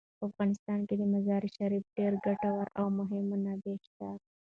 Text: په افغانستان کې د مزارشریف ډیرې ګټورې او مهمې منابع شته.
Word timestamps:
په 0.17 0.23
افغانستان 0.29 0.79
کې 0.87 0.95
د 0.97 1.03
مزارشریف 1.13 1.83
ډیرې 1.97 2.17
ګټورې 2.25 2.73
او 2.79 2.85
مهمې 2.97 3.23
منابع 3.31 3.75
شته. 3.87 4.07